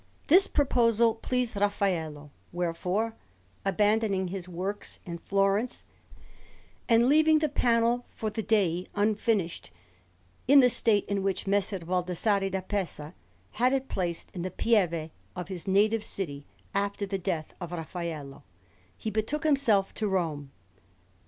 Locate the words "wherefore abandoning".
2.51-4.29